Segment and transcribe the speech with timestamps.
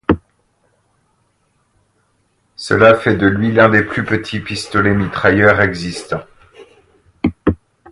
[2.55, 6.23] Cela fait de lui l'un des plus petits pistolets-mitrailleurs existants.